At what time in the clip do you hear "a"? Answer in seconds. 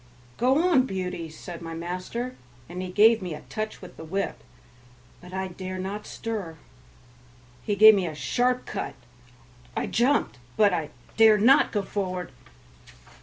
3.35-3.41, 8.07-8.15